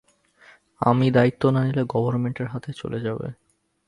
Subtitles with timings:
[0.81, 3.27] আমি দায়িত্ব না নিলে গভর্নমেন্টের হাতে চলে যাবে।